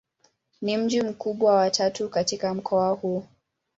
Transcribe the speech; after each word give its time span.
Ni 0.61 0.77
mji 0.77 1.01
mkubwa 1.01 1.53
wa 1.55 1.69
tatu 1.69 2.09
katika 2.09 2.53
mkoa 2.53 2.89
huu. 2.89 3.23